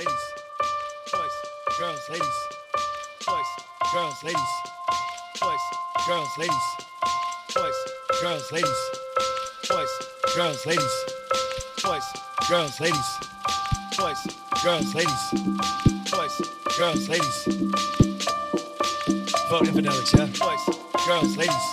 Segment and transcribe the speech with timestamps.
[0.00, 0.32] ladies,
[1.12, 1.36] boys,
[1.78, 2.38] girls, ladies,
[3.26, 3.46] boys,
[3.92, 4.52] girls, ladies,
[5.38, 5.60] boys,
[6.06, 6.56] girls, ladies,
[7.54, 7.74] boys,
[8.22, 8.80] girls, ladies,
[9.68, 9.88] boys,
[10.34, 11.04] girls, ladies,
[11.84, 12.04] boys,
[12.48, 13.18] girls, ladies,
[13.98, 14.26] boys,
[14.64, 15.34] girls, ladies,
[16.10, 16.40] boys,
[16.78, 17.44] girls, ladies.
[19.50, 20.28] Vote infidelics, yeah.
[20.40, 20.64] Boys,
[21.06, 21.66] girls, ladies.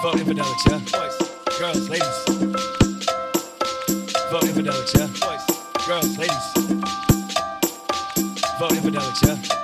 [0.00, 0.80] Vote infidelics, yeah.
[0.98, 2.23] Boys, girls, ladies.
[6.24, 6.52] Ladies.
[8.58, 9.63] Vote infidelics, yeah?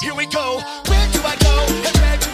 [0.00, 0.60] Here we go.
[0.86, 2.27] Where do I go?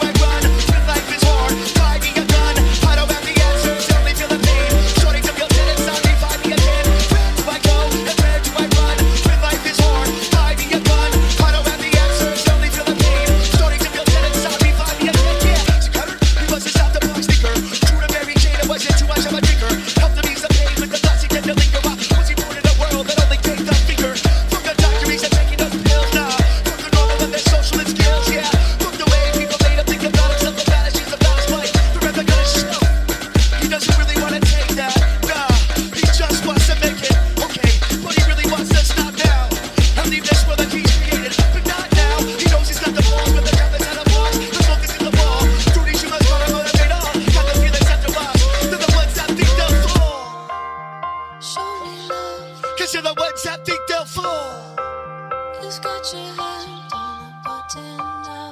[55.85, 58.49] got your hand on the button now.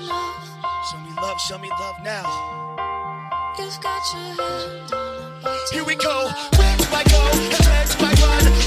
[0.00, 0.44] Love.
[0.90, 2.24] Show me love, show me love now.
[3.58, 5.58] You've got your hand on.
[5.72, 6.30] Here we go.
[6.56, 7.20] Where do I go?
[7.32, 8.59] And where do I run?